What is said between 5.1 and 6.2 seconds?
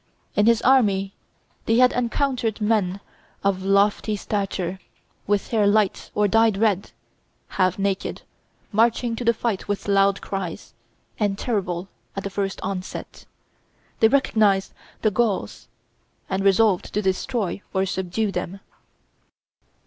with hair light